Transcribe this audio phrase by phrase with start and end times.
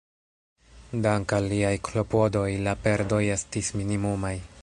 [1.07, 4.37] Dank'al liaj klopodoj, la perdoj estis minimumaj.